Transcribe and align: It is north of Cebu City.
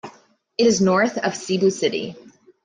It 0.57 0.65
is 0.65 0.81
north 0.81 1.19
of 1.19 1.35
Cebu 1.35 1.69
City. 1.69 2.15